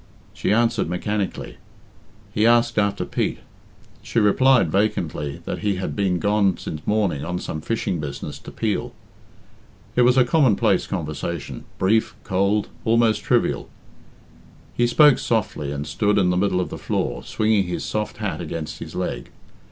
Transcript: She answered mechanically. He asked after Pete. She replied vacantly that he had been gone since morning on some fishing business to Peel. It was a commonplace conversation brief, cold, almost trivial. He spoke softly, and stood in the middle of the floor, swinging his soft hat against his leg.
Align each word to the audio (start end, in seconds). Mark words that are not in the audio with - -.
She 0.33 0.51
answered 0.51 0.89
mechanically. 0.89 1.57
He 2.33 2.47
asked 2.47 2.79
after 2.79 3.05
Pete. 3.05 3.37
She 4.01 4.17
replied 4.17 4.71
vacantly 4.71 5.43
that 5.45 5.59
he 5.59 5.75
had 5.75 5.95
been 5.95 6.17
gone 6.17 6.57
since 6.57 6.81
morning 6.87 7.23
on 7.23 7.37
some 7.37 7.61
fishing 7.61 7.99
business 7.99 8.39
to 8.39 8.49
Peel. 8.49 8.93
It 9.95 10.01
was 10.01 10.17
a 10.17 10.25
commonplace 10.25 10.87
conversation 10.87 11.65
brief, 11.77 12.15
cold, 12.23 12.67
almost 12.83 13.21
trivial. 13.21 13.69
He 14.75 14.87
spoke 14.87 15.19
softly, 15.19 15.71
and 15.71 15.85
stood 15.85 16.17
in 16.17 16.31
the 16.31 16.35
middle 16.37 16.61
of 16.61 16.69
the 16.69 16.79
floor, 16.79 17.23
swinging 17.23 17.65
his 17.65 17.85
soft 17.85 18.17
hat 18.17 18.41
against 18.41 18.79
his 18.79 18.95
leg. 18.95 19.29